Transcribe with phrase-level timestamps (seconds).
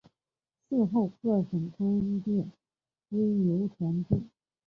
[0.71, 2.51] 嗣后各省官电
[3.09, 4.23] 归邮传部。